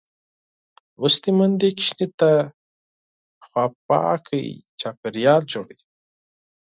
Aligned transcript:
لوستې 0.99 1.31
میندې 1.37 1.69
ماشوم 1.75 2.09
ته 2.19 2.29
پاک 3.89 4.25
چاپېریال 4.79 5.41
جوړوي. 5.51 5.79